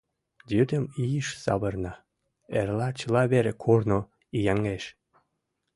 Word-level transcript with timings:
Йӱдым 0.53 0.85
ийыш 1.03 1.27
савырна, 1.43 1.93
эрла 2.59 2.89
чыла 2.99 3.23
вере 3.31 3.53
корно 3.63 3.99
ияҥеш. 4.37 4.83